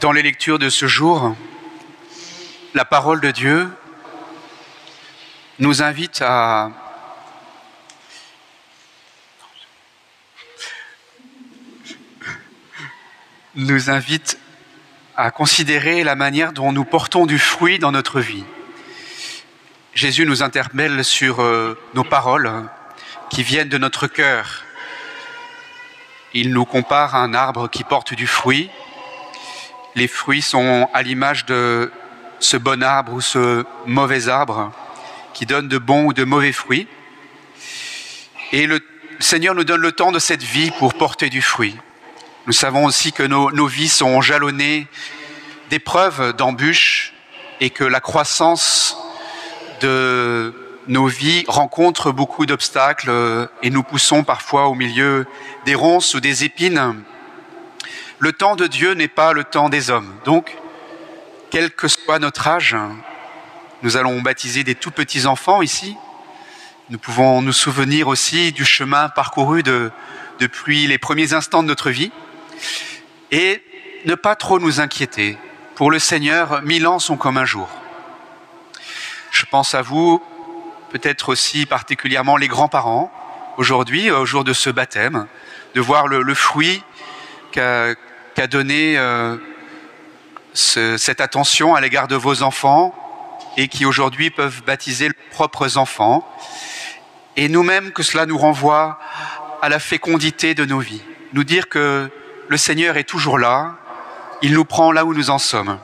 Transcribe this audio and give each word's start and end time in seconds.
Dans 0.00 0.12
les 0.12 0.22
lectures 0.22 0.58
de 0.58 0.68
ce 0.68 0.86
jour, 0.86 1.34
la 2.74 2.84
parole 2.84 3.20
de 3.20 3.30
Dieu 3.30 3.70
nous 5.58 5.82
invite 5.82 6.20
à 6.20 6.70
nous 13.54 13.88
invite 13.88 14.38
à 15.16 15.30
considérer 15.30 16.02
la 16.02 16.16
manière 16.16 16.52
dont 16.52 16.72
nous 16.72 16.84
portons 16.84 17.24
du 17.24 17.38
fruit 17.38 17.78
dans 17.78 17.92
notre 17.92 18.20
vie. 18.20 18.44
Jésus 20.04 20.26
nous 20.26 20.42
interpelle 20.42 21.02
sur 21.02 21.40
euh, 21.40 21.78
nos 21.94 22.04
paroles 22.04 22.52
qui 23.30 23.42
viennent 23.42 23.70
de 23.70 23.78
notre 23.78 24.06
cœur. 24.06 24.62
Il 26.34 26.50
nous 26.50 26.66
compare 26.66 27.14
à 27.14 27.20
un 27.20 27.32
arbre 27.32 27.70
qui 27.70 27.84
porte 27.84 28.12
du 28.12 28.26
fruit. 28.26 28.68
Les 29.94 30.06
fruits 30.06 30.42
sont 30.42 30.90
à 30.92 31.02
l'image 31.02 31.46
de 31.46 31.90
ce 32.38 32.58
bon 32.58 32.82
arbre 32.82 33.14
ou 33.14 33.22
ce 33.22 33.64
mauvais 33.86 34.28
arbre 34.28 34.72
qui 35.32 35.46
donne 35.46 35.68
de 35.68 35.78
bons 35.78 36.04
ou 36.04 36.12
de 36.12 36.24
mauvais 36.24 36.52
fruits. 36.52 36.86
Et 38.52 38.66
le 38.66 38.80
Seigneur 39.20 39.54
nous 39.54 39.64
donne 39.64 39.80
le 39.80 39.92
temps 39.92 40.12
de 40.12 40.18
cette 40.18 40.42
vie 40.42 40.70
pour 40.72 40.92
porter 40.92 41.30
du 41.30 41.40
fruit. 41.40 41.78
Nous 42.46 42.52
savons 42.52 42.84
aussi 42.84 43.12
que 43.12 43.22
nos, 43.22 43.50
nos 43.52 43.66
vies 43.66 43.88
sont 43.88 44.20
jalonnées 44.20 44.86
d'épreuves, 45.70 46.34
d'embûches, 46.34 47.14
et 47.60 47.70
que 47.70 47.84
la 47.84 48.00
croissance 48.00 48.98
de 49.80 50.54
nos 50.86 51.06
vies 51.06 51.44
rencontre 51.48 52.12
beaucoup 52.12 52.46
d'obstacles 52.46 53.48
et 53.62 53.70
nous 53.70 53.82
poussons 53.82 54.24
parfois 54.24 54.68
au 54.68 54.74
milieu 54.74 55.26
des 55.64 55.74
ronces 55.74 56.14
ou 56.14 56.20
des 56.20 56.44
épines. 56.44 57.02
Le 58.18 58.32
temps 58.32 58.56
de 58.56 58.66
Dieu 58.66 58.94
n'est 58.94 59.08
pas 59.08 59.32
le 59.32 59.44
temps 59.44 59.68
des 59.68 59.90
hommes. 59.90 60.14
Donc, 60.24 60.56
quel 61.50 61.70
que 61.70 61.88
soit 61.88 62.18
notre 62.18 62.46
âge, 62.48 62.76
nous 63.82 63.96
allons 63.96 64.20
baptiser 64.22 64.64
des 64.64 64.74
tout 64.74 64.90
petits 64.90 65.26
enfants 65.26 65.62
ici. 65.62 65.96
Nous 66.90 66.98
pouvons 66.98 67.42
nous 67.42 67.52
souvenir 67.52 68.08
aussi 68.08 68.52
du 68.52 68.64
chemin 68.64 69.08
parcouru 69.08 69.62
de, 69.62 69.90
depuis 70.38 70.86
les 70.86 70.98
premiers 70.98 71.32
instants 71.32 71.62
de 71.62 71.68
notre 71.68 71.90
vie 71.90 72.12
et 73.30 73.62
ne 74.04 74.14
pas 74.14 74.36
trop 74.36 74.58
nous 74.58 74.80
inquiéter. 74.80 75.38
Pour 75.74 75.90
le 75.90 75.98
Seigneur, 75.98 76.62
mille 76.62 76.86
ans 76.86 76.98
sont 76.98 77.16
comme 77.16 77.36
un 77.36 77.44
jour. 77.44 77.68
Je 79.34 79.46
pense 79.46 79.74
à 79.74 79.82
vous, 79.82 80.22
peut-être 80.90 81.30
aussi 81.30 81.66
particulièrement 81.66 82.36
les 82.36 82.46
grands-parents, 82.46 83.10
aujourd'hui, 83.56 84.08
au 84.12 84.24
jour 84.24 84.44
de 84.44 84.52
ce 84.52 84.70
baptême, 84.70 85.26
de 85.74 85.80
voir 85.80 86.06
le, 86.06 86.34
fruit 86.34 86.84
qu'a 87.50 87.96
qu 88.36 88.46
donné 88.46 88.96
euh, 88.96 89.36
ce, 90.52 90.96
cette 90.98 91.20
attention 91.20 91.74
à 91.74 91.80
l'égard 91.80 92.06
de 92.06 92.14
vos 92.14 92.44
enfants 92.44 92.94
et 93.56 93.66
qui 93.66 93.84
aujourd'hui 93.84 94.30
peuvent 94.30 94.62
baptiser 94.62 95.06
leurs 95.08 95.30
propres 95.32 95.78
enfants. 95.78 96.24
Et 97.36 97.48
nous-mêmes, 97.48 97.90
que 97.90 98.04
cela 98.04 98.26
nous 98.26 98.38
renvoie 98.38 99.00
à 99.62 99.68
la 99.68 99.80
fécondité 99.80 100.54
de 100.54 100.64
nos 100.64 100.78
vies. 100.78 101.02
Nous 101.32 101.42
dire 101.42 101.68
que 101.68 102.08
le 102.46 102.56
Seigneur 102.56 102.96
est 102.96 103.02
toujours 103.02 103.40
là, 103.40 103.74
il 104.42 104.52
nous 104.52 104.64
prend 104.64 104.92
là 104.92 105.04
où 105.04 105.12
nous 105.12 105.30
en 105.30 105.38
sommes. 105.38 105.80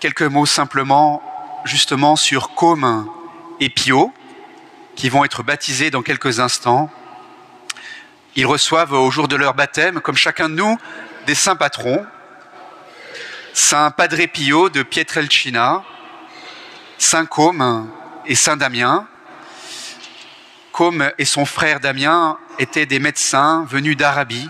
Quelques 0.00 0.22
mots 0.22 0.46
simplement, 0.46 1.22
justement, 1.64 2.16
sur 2.16 2.54
Com 2.54 3.08
et 3.60 3.68
Pio, 3.68 4.12
qui 4.96 5.08
vont 5.08 5.24
être 5.24 5.42
baptisés 5.42 5.90
dans 5.90 6.02
quelques 6.02 6.40
instants. 6.40 6.90
Ils 8.36 8.46
reçoivent 8.46 8.92
au 8.92 9.10
jour 9.10 9.28
de 9.28 9.36
leur 9.36 9.54
baptême, 9.54 10.00
comme 10.00 10.16
chacun 10.16 10.48
de 10.48 10.54
nous, 10.54 10.78
des 11.26 11.34
saints 11.34 11.56
patrons. 11.56 12.04
Saint 13.54 13.90
Padre 13.90 14.26
Pio 14.26 14.70
de 14.70 14.82
Pietrelcina, 14.82 15.84
Saint 16.96 17.26
Com 17.26 17.90
et 18.26 18.34
Saint 18.34 18.56
Damien. 18.56 19.06
Com 20.72 21.10
et 21.18 21.24
son 21.26 21.44
frère 21.44 21.80
Damien 21.80 22.38
étaient 22.58 22.86
des 22.86 22.98
médecins 22.98 23.66
venus 23.68 23.96
d'Arabie 23.96 24.48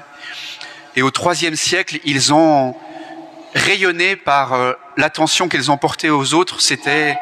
et 0.94 1.02
au 1.02 1.10
IIIe 1.10 1.56
siècle, 1.56 1.98
ils 2.04 2.34
ont 2.34 2.76
rayonné 3.54 4.16
par 4.16 4.52
euh, 4.52 4.72
l'attention 4.96 5.48
qu'ils 5.48 5.70
ont 5.70 5.76
portée 5.76 6.10
aux 6.10 6.34
autres. 6.34 6.60
C'était 6.60 7.16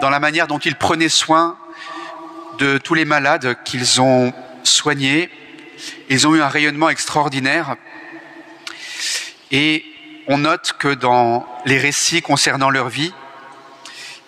dans 0.00 0.10
la 0.10 0.20
manière 0.20 0.46
dont 0.46 0.58
ils 0.58 0.76
prenaient 0.76 1.08
soin 1.08 1.56
de 2.58 2.78
tous 2.78 2.94
les 2.94 3.04
malades 3.04 3.56
qu'ils 3.64 4.00
ont 4.00 4.32
soignés. 4.62 5.30
Ils 6.08 6.26
ont 6.26 6.34
eu 6.34 6.42
un 6.42 6.48
rayonnement 6.48 6.88
extraordinaire. 6.88 7.76
Et 9.50 9.84
on 10.28 10.38
note 10.38 10.74
que 10.78 10.88
dans 10.88 11.46
les 11.66 11.78
récits 11.78 12.22
concernant 12.22 12.70
leur 12.70 12.88
vie, 12.88 13.12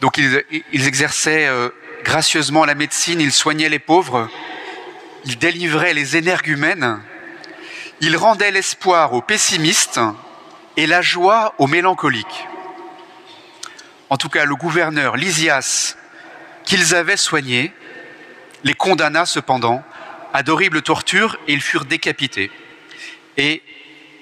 donc 0.01 0.19
ils, 0.19 0.45
ils 0.73 0.87
exerçaient 0.87 1.47
euh, 1.47 1.71
gracieusement 2.03 2.65
la 2.65 2.75
médecine, 2.75 3.21
ils 3.21 3.33
soignaient 3.33 3.69
les 3.69 3.79
pauvres, 3.79 4.29
ils 5.25 5.39
délivraient 5.39 5.95
les 5.95 6.17
énergumènes, 6.17 7.01
il 8.01 8.17
rendait 8.17 8.51
l'espoir 8.51 9.15
aux 9.15 9.23
pessimistes 9.23 10.01
et 10.77 10.87
la 10.87 11.03
joie 11.03 11.55
aux 11.59 11.67
mélancoliques. 11.67 12.47
En 14.11 14.17
tout 14.17 14.29
cas, 14.29 14.45
le 14.45 14.55
gouverneur 14.55 15.17
Lysias, 15.17 15.97
qu'ils 16.65 16.95
avaient 16.95 17.17
soigné, 17.17 17.73
les 18.65 18.75
condamna 18.75 19.27
cependant 19.27 19.83
à 20.33 20.43
d'horribles 20.43 20.83
tortures 20.83 21.39
et 21.47 21.53
ils 21.53 21.61
furent 21.61 21.85
décapités. 21.85 22.51
Et 23.37 23.63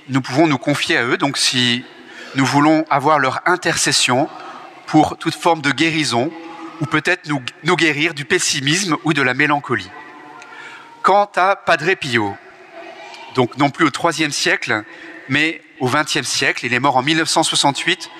nous 0.09 0.21
pouvons 0.21 0.47
nous 0.47 0.59
confier 0.59 0.97
à 0.97 1.05
eux, 1.05 1.17
donc 1.17 1.39
si 1.39 1.85
nous 2.35 2.45
voulons 2.45 2.85
avoir 2.91 3.19
leur 3.19 3.41
intercession 3.47 4.29
pour 4.87 5.17
toute 5.19 5.35
forme 5.35 5.63
de 5.63 5.71
guérison, 5.71 6.31
ou 6.81 6.87
peut-être 6.87 7.29
nous, 7.29 7.77
guérir 7.77 8.13
du 8.13 8.25
pessimisme 8.25 8.97
ou 9.05 9.13
de 9.13 9.23
la 9.23 9.35
mélancolie. 9.35 9.91
Quant 11.03 11.31
à 11.37 11.55
Padre 11.55 11.95
Pio, 11.95 12.37
donc 13.35 13.57
non 13.57 13.71
plus 13.71 13.87
au 13.87 14.11
IIIe 14.11 14.33
siècle, 14.33 14.83
mais 15.29 15.61
au 15.81 15.89
XXe 15.89 16.23
siècle. 16.23 16.67
Il 16.67 16.75
est 16.75 16.81
mort 16.81 16.97
en 16.97 17.03
1968. 17.03 18.11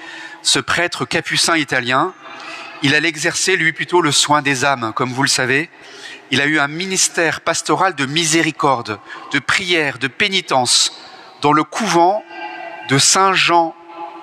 Ce 0.43 0.59
prêtre 0.59 1.05
capucin 1.05 1.57
italien, 1.57 2.13
il 2.83 2.95
allait 2.95 3.09
exercer 3.09 3.57
lui 3.57 3.73
plutôt 3.73 4.01
le 4.01 4.13
soin 4.13 4.43
des 4.43 4.65
âmes, 4.65 4.93
comme 4.95 5.13
vous 5.13 5.23
le 5.23 5.29
savez. 5.29 5.71
Il 6.31 6.41
a 6.41 6.47
eu 6.47 6.59
un 6.59 6.69
ministère 6.69 7.43
pastoral 7.43 7.95
de 7.95 8.07
miséricorde, 8.07 8.99
de 9.33 9.39
prière, 9.39 9.99
de 9.99 10.09
pénitence, 10.09 10.99
dans 11.43 11.53
le 11.53 11.65
couvent 11.65 12.25
de 12.89 12.99
Saint 12.99 13.35
Jean 13.35 13.75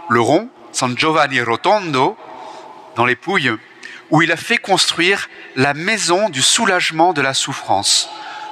le 0.09 0.19
Rond, 0.19 0.49
San 0.71 0.97
Giovanni 0.97 1.39
Rotondo, 1.41 2.17
dans 2.95 3.05
les 3.05 3.15
Pouilles, 3.15 3.51
où 4.09 4.21
il 4.21 4.31
a 4.31 4.35
fait 4.35 4.57
construire 4.57 5.29
la 5.55 5.73
maison 5.73 6.29
du 6.29 6.41
soulagement 6.41 7.13
de 7.13 7.21
la 7.21 7.33
souffrance, 7.33 8.09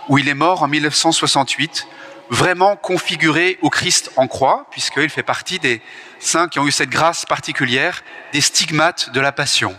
où 0.07 0.17
il 0.17 0.29
est 0.29 0.35
mort 0.35 0.61
en 0.63 0.67
1968 0.67 1.87
vraiment 2.29 2.75
configuré 2.75 3.57
au 3.61 3.69
Christ 3.69 4.11
en 4.15 4.27
croix, 4.27 4.67
puisqu'il 4.71 5.09
fait 5.09 5.23
partie 5.23 5.59
des 5.59 5.81
saints 6.19 6.47
qui 6.47 6.59
ont 6.59 6.67
eu 6.67 6.71
cette 6.71 6.89
grâce 6.89 7.25
particulière, 7.25 8.03
des 8.33 8.41
stigmates 8.41 9.11
de 9.11 9.19
la 9.19 9.31
passion. 9.31 9.75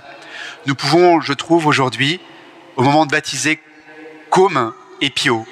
Nous 0.67 0.75
pouvons, 0.75 1.21
je 1.21 1.33
trouve, 1.33 1.67
aujourd'hui, 1.67 2.21
au 2.77 2.83
moment 2.83 3.07
de 3.07 3.11
baptiser 3.11 3.61
Côme 4.31 4.73
et 5.01 5.11
Pio, 5.11 5.47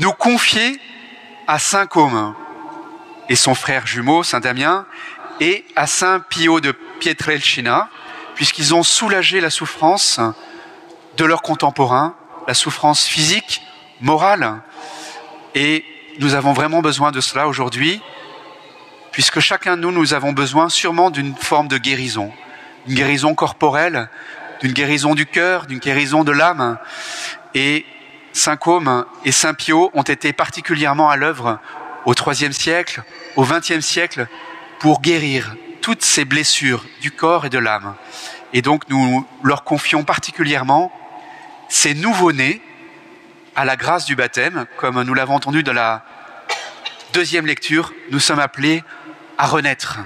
nous 0.00 0.12
confier 0.12 0.80
à 1.46 1.58
Saint 1.58 1.86
Côme 1.86 2.34
et 3.28 3.36
son 3.36 3.54
frère 3.54 3.86
jumeau, 3.86 4.22
Saint 4.22 4.40
Damien, 4.40 4.86
et 5.40 5.64
à 5.76 5.86
Saint 5.86 6.20
Pio 6.20 6.60
de 6.60 6.72
Pietrelcina, 7.00 7.88
puisqu'ils 8.34 8.74
ont 8.74 8.82
soulagé 8.82 9.40
la 9.40 9.50
souffrance 9.50 10.20
de 11.16 11.24
leurs 11.24 11.42
contemporains, 11.42 12.14
la 12.46 12.54
souffrance 12.54 13.06
physique, 13.06 13.62
morale, 14.00 14.62
et 15.54 15.84
nous 16.20 16.34
avons 16.34 16.52
vraiment 16.52 16.82
besoin 16.82 17.12
de 17.12 17.20
cela 17.22 17.48
aujourd'hui, 17.48 18.02
puisque 19.10 19.40
chacun 19.40 19.78
de 19.78 19.80
nous, 19.80 19.90
nous 19.90 20.12
avons 20.12 20.32
besoin 20.32 20.68
sûrement 20.68 21.10
d'une 21.10 21.34
forme 21.34 21.66
de 21.66 21.78
guérison, 21.78 22.30
une 22.86 22.94
guérison 22.94 23.34
corporelle, 23.34 24.10
d'une 24.60 24.72
guérison 24.72 25.14
du 25.14 25.24
cœur, 25.24 25.64
d'une 25.64 25.78
guérison 25.78 26.22
de 26.22 26.30
l'âme. 26.30 26.78
Et 27.54 27.86
Saint 28.34 28.58
Côme 28.58 29.06
et 29.24 29.32
Saint 29.32 29.54
Pio 29.54 29.90
ont 29.94 30.02
été 30.02 30.34
particulièrement 30.34 31.08
à 31.08 31.16
l'œuvre 31.16 31.58
au 32.04 32.12
IIIe 32.12 32.52
siècle, 32.52 33.02
au 33.36 33.44
XXe 33.46 33.80
siècle, 33.80 34.26
pour 34.78 35.00
guérir 35.00 35.56
toutes 35.80 36.02
ces 36.02 36.26
blessures 36.26 36.84
du 37.00 37.10
corps 37.10 37.46
et 37.46 37.50
de 37.50 37.58
l'âme. 37.58 37.94
Et 38.52 38.60
donc 38.60 38.82
nous 38.90 39.26
leur 39.42 39.64
confions 39.64 40.04
particulièrement 40.04 40.92
ces 41.70 41.94
nouveaux-nés 41.94 42.60
à 43.56 43.64
la 43.64 43.76
grâce 43.76 44.04
du 44.04 44.16
baptême, 44.16 44.66
comme 44.76 45.02
nous 45.02 45.14
l'avons 45.14 45.34
entendu 45.34 45.62
dans 45.62 45.72
la 45.72 46.04
deuxième 47.12 47.46
lecture, 47.46 47.92
nous 48.10 48.20
sommes 48.20 48.38
appelés 48.38 48.82
à 49.38 49.46
renaître. 49.46 49.98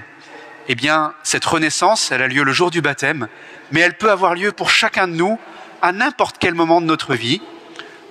Eh 0.68 0.74
bien, 0.74 1.14
cette 1.22 1.44
renaissance, 1.44 2.10
elle 2.10 2.22
a 2.22 2.28
lieu 2.28 2.42
le 2.42 2.52
jour 2.52 2.70
du 2.70 2.80
baptême, 2.80 3.28
mais 3.70 3.80
elle 3.80 3.96
peut 3.96 4.10
avoir 4.10 4.34
lieu 4.34 4.52
pour 4.52 4.70
chacun 4.70 5.08
de 5.08 5.14
nous 5.14 5.38
à 5.82 5.92
n'importe 5.92 6.36
quel 6.38 6.54
moment 6.54 6.80
de 6.80 6.86
notre 6.86 7.14
vie. 7.14 7.42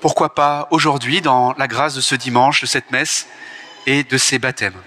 Pourquoi 0.01 0.36
pas 0.36 0.68
aujourd'hui, 0.69 1.22
dans 1.22 1.54
la 1.57 1.68
grâce 1.68 1.95
de 1.95 2.01
ce 2.01 2.16
dimanche, 2.16 2.62
de 2.62 2.68
cette 2.68 2.92
messe 2.92 3.28
et 3.88 4.04
de 4.04 4.18
ces 4.18 4.38
baptêmes? 4.38 4.80